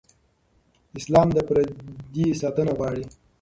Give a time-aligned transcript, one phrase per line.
[0.97, 3.05] اسلام د پردې ساتنه غواړي.